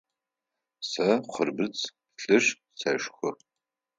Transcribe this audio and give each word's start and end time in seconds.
Сэ 0.89 1.07
хъырбыдз 1.31 1.81
плъыжь 2.17 2.49
сэшхы. 2.79 3.29